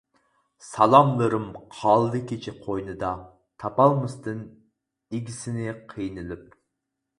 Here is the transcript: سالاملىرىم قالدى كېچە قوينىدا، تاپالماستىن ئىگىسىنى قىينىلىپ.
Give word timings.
سالاملىرىم 0.67 1.45
قالدى 1.75 2.21
كېچە 2.31 2.55
قوينىدا، 2.63 3.13
تاپالماستىن 3.65 4.43
ئىگىسىنى 5.19 5.79
قىينىلىپ. 5.95 6.61